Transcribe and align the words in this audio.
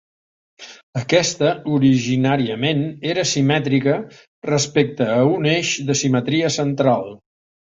Aquesta 1.01 1.51
originàriament 1.79 2.81
era 3.11 3.25
simètrica 3.33 3.95
respecte 4.51 5.11
a 5.19 5.21
un 5.37 5.49
eix 5.53 5.75
de 5.93 5.99
simetria 6.03 6.51
central. 6.59 7.09